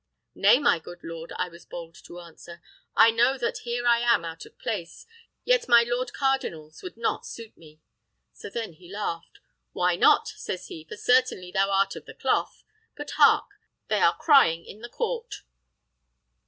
[0.33, 2.59] 'Nay, my good lord,' I was bold to answer,
[2.95, 5.05] 'I know that here I am out of place,
[5.43, 7.81] yet my Lord Cardinal's would not suit me.'
[8.33, 9.37] So then he laughed.
[9.73, 12.63] 'Why not?' says he, 'for certainly thou art of the cloth.'
[12.97, 13.51] But hark!
[13.89, 15.43] they are crying in the court."